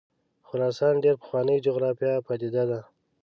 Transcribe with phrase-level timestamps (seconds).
[0.47, 2.79] خراسان ډېره پخوانۍ جغرافیایي پدیده ده.